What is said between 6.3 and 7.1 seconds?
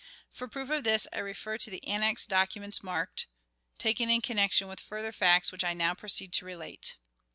to relate.